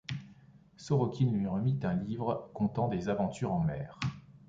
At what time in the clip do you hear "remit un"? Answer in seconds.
1.45-1.93